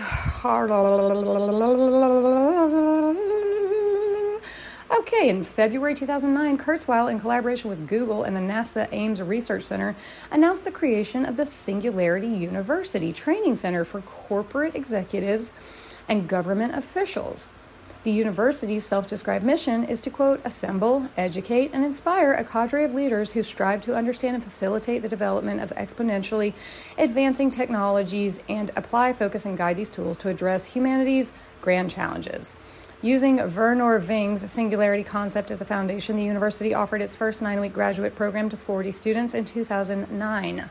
Okay, 4.92 5.28
in 5.28 5.44
February 5.44 5.94
2009, 5.94 6.58
Kurzweil, 6.58 7.08
in 7.08 7.20
collaboration 7.20 7.70
with 7.70 7.86
Google 7.86 8.24
and 8.24 8.34
the 8.34 8.40
NASA 8.40 8.88
Ames 8.90 9.22
Research 9.22 9.62
Center, 9.62 9.94
announced 10.32 10.64
the 10.64 10.72
creation 10.72 11.24
of 11.24 11.36
the 11.36 11.46
Singularity 11.46 12.26
University 12.26 13.12
Training 13.12 13.54
Center 13.54 13.84
for 13.84 14.00
corporate 14.00 14.74
executives 14.74 15.52
and 16.08 16.28
government 16.28 16.74
officials. 16.74 17.52
The 18.02 18.10
university's 18.10 18.84
self 18.84 19.06
described 19.06 19.44
mission 19.44 19.84
is 19.84 20.00
to, 20.00 20.10
quote, 20.10 20.40
assemble, 20.44 21.08
educate, 21.16 21.70
and 21.72 21.84
inspire 21.84 22.32
a 22.32 22.42
cadre 22.42 22.82
of 22.82 22.92
leaders 22.92 23.32
who 23.32 23.44
strive 23.44 23.82
to 23.82 23.94
understand 23.94 24.34
and 24.34 24.42
facilitate 24.42 25.02
the 25.02 25.08
development 25.08 25.60
of 25.60 25.70
exponentially 25.76 26.52
advancing 26.98 27.50
technologies 27.50 28.40
and 28.48 28.72
apply, 28.74 29.12
focus, 29.12 29.44
and 29.44 29.56
guide 29.56 29.76
these 29.76 29.88
tools 29.88 30.16
to 30.16 30.30
address 30.30 30.66
humanity's 30.66 31.32
grand 31.60 31.90
challenges. 31.90 32.54
Using 33.02 33.38
Vernor 33.38 33.98
Vinge's 33.98 34.50
singularity 34.50 35.02
concept 35.02 35.50
as 35.50 35.62
a 35.62 35.64
foundation, 35.64 36.16
the 36.16 36.22
university 36.22 36.74
offered 36.74 37.00
its 37.00 37.16
first 37.16 37.40
nine 37.40 37.58
week 37.58 37.72
graduate 37.72 38.14
program 38.14 38.50
to 38.50 38.58
40 38.58 38.92
students 38.92 39.32
in 39.32 39.46
2009. 39.46 40.68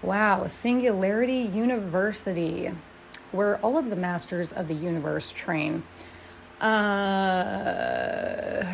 Wow, 0.00 0.48
Singularity 0.48 1.50
University, 1.54 2.70
where 3.32 3.58
all 3.58 3.76
of 3.76 3.90
the 3.90 3.96
masters 3.96 4.52
of 4.52 4.68
the 4.68 4.74
universe 4.74 5.32
train. 5.32 5.82
Uh, 6.62 8.64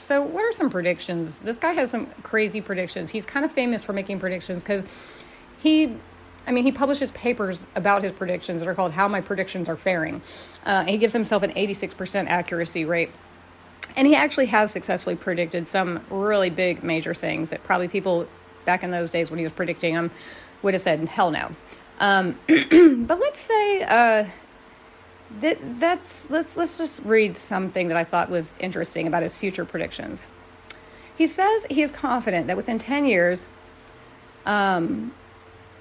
so, 0.00 0.20
what 0.20 0.44
are 0.44 0.52
some 0.52 0.68
predictions? 0.68 1.38
This 1.38 1.58
guy 1.58 1.72
has 1.72 1.90
some 1.90 2.06
crazy 2.22 2.60
predictions. 2.60 3.10
He's 3.10 3.24
kind 3.24 3.44
of 3.44 3.52
famous 3.52 3.84
for 3.84 3.94
making 3.94 4.18
predictions 4.18 4.62
because 4.62 4.84
he 5.62 5.96
I 6.46 6.52
mean, 6.52 6.64
he 6.64 6.72
publishes 6.72 7.10
papers 7.12 7.64
about 7.74 8.02
his 8.02 8.12
predictions 8.12 8.60
that 8.60 8.68
are 8.68 8.74
called 8.74 8.92
How 8.92 9.08
My 9.08 9.20
Predictions 9.20 9.68
Are 9.68 9.76
Faring. 9.76 10.22
Uh, 10.64 10.84
he 10.84 10.98
gives 10.98 11.12
himself 11.12 11.42
an 11.42 11.52
86% 11.52 12.26
accuracy 12.26 12.84
rate. 12.84 13.10
And 13.96 14.06
he 14.06 14.14
actually 14.14 14.46
has 14.46 14.70
successfully 14.70 15.16
predicted 15.16 15.66
some 15.66 16.04
really 16.10 16.50
big 16.50 16.82
major 16.82 17.14
things 17.14 17.50
that 17.50 17.62
probably 17.64 17.88
people 17.88 18.26
back 18.64 18.82
in 18.82 18.90
those 18.90 19.10
days 19.10 19.30
when 19.30 19.38
he 19.38 19.44
was 19.44 19.52
predicting 19.52 19.94
them 19.94 20.10
would 20.62 20.74
have 20.74 20.82
said, 20.82 21.00
hell 21.08 21.30
no. 21.30 21.54
Um, 21.98 22.38
but 22.48 23.18
let's 23.20 23.40
say 23.40 23.82
uh, 23.82 24.26
that 25.40 25.58
that's 25.78 26.28
let's 26.30 26.56
let's 26.56 26.78
just 26.78 27.04
read 27.04 27.36
something 27.36 27.88
that 27.88 27.96
I 27.96 28.04
thought 28.04 28.30
was 28.30 28.54
interesting 28.58 29.06
about 29.06 29.22
his 29.22 29.36
future 29.36 29.64
predictions. 29.64 30.22
He 31.16 31.26
says 31.26 31.66
he 31.68 31.82
is 31.82 31.90
confident 31.90 32.46
that 32.46 32.56
within 32.56 32.78
10 32.78 33.04
years, 33.04 33.46
um, 34.46 35.12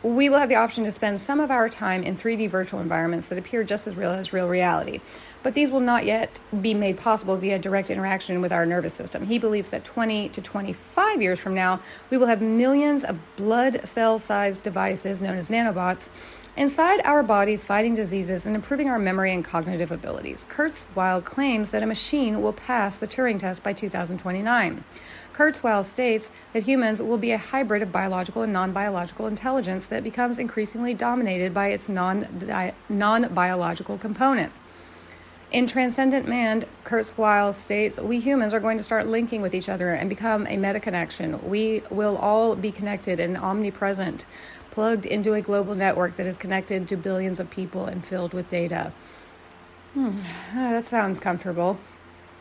we 0.04 0.30
will 0.30 0.40
have 0.40 0.50
the 0.50 0.56
option 0.56 0.84
to 0.86 0.92
spend 0.92 1.20
some 1.20 1.40
of 1.40 1.52
our 1.52 1.68
time 1.68 2.04
in 2.04 2.16
3D 2.16 2.50
virtual 2.50 2.80
environments 2.80 3.28
that 3.28 3.38
appear 3.38 3.64
just 3.64 3.88
as 3.88 3.96
real 3.96 4.12
as 4.12 4.32
real 4.32 4.48
reality. 4.48 5.02
But 5.42 5.54
these 5.54 5.72
will 5.72 5.80
not 5.80 6.06
yet 6.06 6.40
be 6.62 6.74
made 6.74 6.98
possible 6.98 7.38
via 7.38 7.58
direct 7.60 7.90
interaction 7.90 8.42
with 8.42 8.52
our 8.52 8.66
nervous 8.66 8.94
system. 8.94 9.26
He 9.26 9.40
believes 9.40 9.70
that 9.70 9.86
20 9.86 10.30
to 10.30 10.42
25 10.42 11.22
years 11.22 11.40
from 11.40 11.56
now, 11.56 11.80
we 12.10 12.18
will 12.18 12.28
have 12.28 12.42
millions 12.42 13.06
of 13.06 13.18
blood 13.38 13.88
cell 13.88 14.20
sized 14.20 14.64
devices 14.64 15.22
known 15.22 15.38
as 15.38 15.50
nanobots 15.50 16.10
inside 16.58 17.00
our 17.06 17.24
bodies 17.24 17.64
fighting 17.64 17.96
diseases 17.96 18.46
and 18.46 18.54
improving 18.54 18.90
our 18.90 19.00
memory 19.00 19.34
and 19.34 19.46
cognitive 19.46 19.94
abilities. 19.94 20.46
Kurzweil 20.50 21.24
claims 21.24 21.72
that 21.72 21.84
a 21.84 21.88
machine 21.88 22.42
will 22.42 22.52
pass 22.52 22.98
the 22.98 23.08
Turing 23.08 23.40
test 23.40 23.64
by 23.64 23.72
2029. 23.72 24.84
Kurzweil 25.34 25.86
states 25.86 26.32
that 26.52 26.64
humans 26.64 27.02
will 27.02 27.18
be 27.18 27.32
a 27.32 27.38
hybrid 27.38 27.82
of 27.82 27.94
biological 27.94 28.42
and 28.42 28.52
non 28.52 28.74
biological 28.74 29.26
intelligence 29.26 29.86
that 29.86 30.04
becomes 30.04 30.38
increasingly 30.38 30.94
dominated 30.94 31.54
by 31.54 31.68
its 31.68 31.88
non 31.88 32.28
biological 32.90 33.98
component. 33.98 34.52
In 35.52 35.66
Transcendent 35.66 36.28
Man, 36.28 36.64
Kurzweil 36.84 37.56
states, 37.56 37.98
We 37.98 38.20
humans 38.20 38.54
are 38.54 38.60
going 38.60 38.78
to 38.78 38.84
start 38.84 39.08
linking 39.08 39.42
with 39.42 39.56
each 39.56 39.68
other 39.68 39.94
and 39.94 40.08
become 40.08 40.46
a 40.46 40.58
meta 40.58 40.80
connection. 40.80 41.50
We 41.50 41.82
will 41.90 42.18
all 42.18 42.56
be 42.56 42.72
connected 42.72 43.20
and 43.20 43.36
omnipresent, 43.36 44.28
plugged 44.70 45.08
into 45.08 45.34
a 45.34 45.42
global 45.42 45.74
network 45.74 46.18
that 46.18 46.28
is 46.28 46.38
connected 46.38 46.88
to 46.90 46.98
billions 46.98 47.40
of 47.40 47.50
people 47.50 47.88
and 47.88 48.06
filled 48.06 48.32
with 48.32 48.48
data. 48.48 48.94
Hmm, 49.96 50.20
that 50.54 50.86
sounds 50.86 51.18
comfortable. 51.18 51.80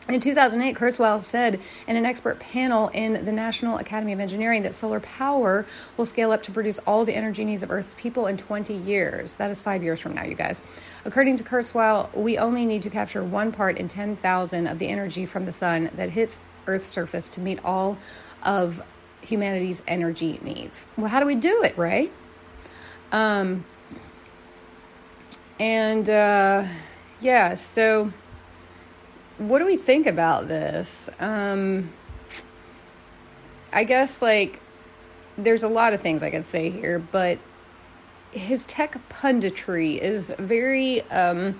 In 0.09 0.19
2008, 0.19 0.75
Kurzweil 0.75 1.21
said 1.21 1.59
in 1.85 1.95
an 1.95 2.03
expert 2.03 2.39
panel 2.39 2.87
in 2.95 3.25
the 3.25 3.31
National 3.31 3.77
Academy 3.77 4.11
of 4.11 4.19
Engineering 4.19 4.63
that 4.63 4.73
solar 4.73 4.99
power 4.99 5.67
will 5.97 6.05
scale 6.05 6.31
up 6.31 6.41
to 6.43 6.51
produce 6.51 6.79
all 6.79 7.05
the 7.05 7.13
energy 7.13 7.45
needs 7.45 7.61
of 7.61 7.69
Earth's 7.69 7.93
people 7.95 8.25
in 8.25 8.35
20 8.35 8.73
years. 8.73 9.35
That 9.35 9.51
is 9.51 9.61
five 9.61 9.83
years 9.83 9.99
from 9.99 10.15
now, 10.15 10.23
you 10.25 10.33
guys. 10.33 10.63
According 11.05 11.37
to 11.37 11.43
Kurzweil, 11.43 12.11
we 12.15 12.39
only 12.39 12.65
need 12.65 12.81
to 12.81 12.89
capture 12.89 13.23
one 13.23 13.51
part 13.51 13.77
in 13.77 13.87
10,000 13.87 14.65
of 14.65 14.79
the 14.79 14.87
energy 14.87 15.27
from 15.27 15.45
the 15.45 15.51
sun 15.51 15.91
that 15.95 16.09
hits 16.09 16.39
Earth's 16.65 16.87
surface 16.87 17.29
to 17.29 17.39
meet 17.39 17.59
all 17.63 17.95
of 18.41 18.81
humanity's 19.21 19.83
energy 19.87 20.39
needs. 20.41 20.87
Well, 20.97 21.09
how 21.09 21.19
do 21.19 21.27
we 21.27 21.35
do 21.35 21.61
it, 21.61 21.77
right? 21.77 22.11
Um, 23.11 23.63
and 25.59 26.09
uh, 26.09 26.65
yeah, 27.21 27.53
so 27.53 28.11
what 29.39 29.59
do 29.59 29.65
we 29.65 29.77
think 29.77 30.05
about 30.05 30.47
this? 30.47 31.09
Um, 31.19 31.91
I 33.71 33.85
guess 33.85 34.21
like 34.21 34.59
there's 35.37 35.63
a 35.63 35.67
lot 35.67 35.93
of 35.93 36.01
things 36.01 36.21
I 36.21 36.29
could 36.29 36.45
say 36.45 36.69
here, 36.69 36.99
but 36.99 37.39
his 38.31 38.63
tech 38.65 38.97
punditry 39.09 39.97
is 39.97 40.33
very 40.37 41.01
um, 41.09 41.57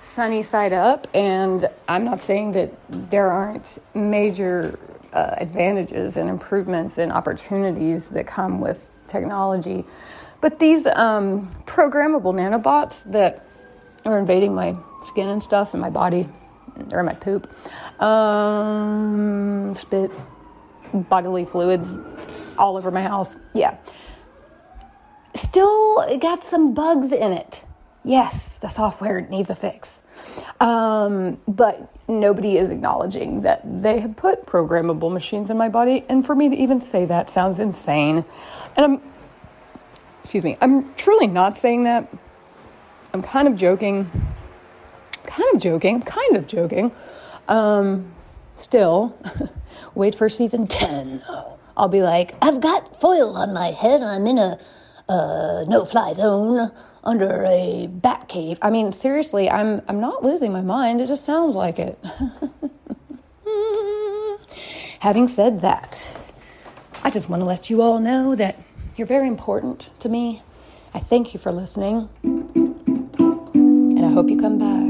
sunny 0.00 0.42
side 0.42 0.72
up, 0.72 1.06
and 1.12 1.66
I'm 1.88 2.04
not 2.04 2.20
saying 2.20 2.52
that 2.52 2.72
there 2.88 3.30
aren't 3.30 3.78
major 3.94 4.78
uh, 5.12 5.34
advantages 5.38 6.16
and 6.16 6.30
improvements 6.30 6.98
and 6.98 7.12
opportunities 7.12 8.08
that 8.10 8.26
come 8.26 8.60
with 8.60 8.88
technology, 9.06 9.84
but 10.40 10.58
these 10.60 10.86
um, 10.86 11.48
programmable 11.66 12.32
nanobots 12.32 13.02
that 13.10 13.44
are 14.04 14.18
invading 14.18 14.54
my 14.54 14.76
skin 15.02 15.28
and 15.28 15.42
stuff 15.42 15.74
and 15.74 15.80
my 15.80 15.90
body 15.90 16.28
or 16.92 17.02
my 17.02 17.14
poop, 17.14 17.50
um, 18.02 19.74
spit, 19.74 20.10
bodily 20.92 21.44
fluids 21.44 21.96
all 22.56 22.76
over 22.76 22.90
my 22.90 23.02
house. 23.02 23.36
Yeah. 23.54 23.76
Still 25.34 26.18
got 26.18 26.44
some 26.44 26.74
bugs 26.74 27.12
in 27.12 27.32
it. 27.32 27.64
Yes, 28.04 28.58
the 28.58 28.68
software 28.68 29.20
needs 29.22 29.50
a 29.50 29.54
fix. 29.54 30.02
Um, 30.60 31.38
but 31.46 31.92
nobody 32.08 32.56
is 32.56 32.70
acknowledging 32.70 33.42
that 33.42 33.60
they 33.82 34.00
have 34.00 34.16
put 34.16 34.46
programmable 34.46 35.12
machines 35.12 35.50
in 35.50 35.56
my 35.56 35.68
body. 35.68 36.04
And 36.08 36.24
for 36.24 36.34
me 36.34 36.48
to 36.48 36.56
even 36.56 36.80
say 36.80 37.04
that 37.04 37.28
sounds 37.28 37.58
insane. 37.58 38.24
And 38.76 38.84
I'm 38.84 39.02
excuse 40.28 40.44
me, 40.44 40.56
I'm 40.60 40.92
truly 40.94 41.26
not 41.26 41.56
saying 41.56 41.84
that. 41.84 42.06
I'm 43.14 43.22
kind 43.22 43.48
of 43.48 43.56
joking. 43.56 44.10
Kind 45.38 45.54
of 45.54 45.60
joking. 45.60 46.02
Kind 46.02 46.34
of 46.34 46.48
joking. 46.48 46.90
Um, 47.46 48.12
still, 48.56 49.16
wait 49.94 50.16
for 50.16 50.28
season 50.28 50.66
10. 50.66 51.22
I'll 51.76 51.88
be 51.88 52.02
like, 52.02 52.34
I've 52.42 52.60
got 52.60 53.00
foil 53.00 53.36
on 53.36 53.52
my 53.52 53.68
head. 53.68 54.02
I'm 54.02 54.26
in 54.26 54.38
a 54.38 54.58
uh, 55.08 55.64
no 55.68 55.84
fly 55.84 56.12
zone 56.12 56.72
under 57.04 57.44
a 57.44 57.86
bat 57.86 58.26
cave. 58.26 58.58
I 58.62 58.70
mean, 58.70 58.90
seriously, 58.90 59.48
I'm, 59.48 59.80
I'm 59.86 60.00
not 60.00 60.24
losing 60.24 60.52
my 60.52 60.60
mind. 60.60 61.00
It 61.00 61.06
just 61.06 61.24
sounds 61.24 61.54
like 61.54 61.78
it. 61.78 61.96
Having 64.98 65.28
said 65.28 65.60
that, 65.60 66.18
I 67.04 67.10
just 67.10 67.28
want 67.30 67.42
to 67.42 67.46
let 67.46 67.70
you 67.70 67.80
all 67.80 68.00
know 68.00 68.34
that 68.34 68.60
you're 68.96 69.06
very 69.06 69.28
important 69.28 69.90
to 70.00 70.08
me. 70.08 70.42
I 70.92 70.98
thank 70.98 71.32
you 71.32 71.38
for 71.38 71.52
listening, 71.52 72.08
and 72.24 74.04
I 74.04 74.10
hope 74.10 74.28
you 74.28 74.36
come 74.36 74.58
back. 74.58 74.87